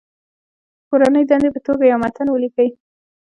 د 0.79 0.81
کورنۍ 0.89 1.23
دندې 1.29 1.49
په 1.53 1.59
توګه 1.67 1.83
یو 1.87 2.01
متن 2.03 2.27
ولیکئ. 2.31 2.69